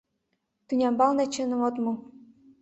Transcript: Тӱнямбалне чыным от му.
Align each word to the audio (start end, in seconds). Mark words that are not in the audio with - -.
Тӱнямбалне 0.67 1.25
чыным 1.33 1.61
от 1.67 1.75
му. 1.83 1.93